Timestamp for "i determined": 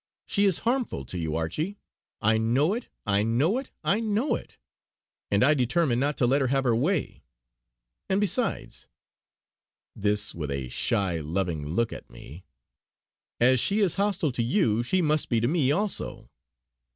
5.43-5.99